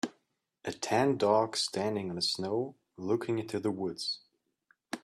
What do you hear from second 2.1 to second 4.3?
the snow looking into the woods.